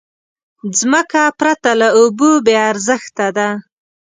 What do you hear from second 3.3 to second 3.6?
ده.